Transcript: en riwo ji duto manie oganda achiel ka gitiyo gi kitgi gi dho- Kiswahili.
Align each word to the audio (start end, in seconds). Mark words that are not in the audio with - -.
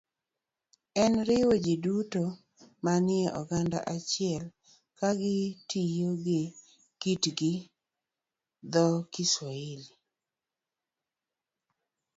en 1.03 1.13
riwo 1.29 1.53
ji 1.65 1.75
duto 1.83 2.23
manie 2.83 3.25
oganda 3.39 3.79
achiel 3.95 4.43
ka 4.97 5.09
gitiyo 5.19 6.11
gi 6.25 6.41
kitgi 7.01 7.31
gi 7.39 7.53
dho- 8.73 8.87
Kiswahili. 9.13 9.91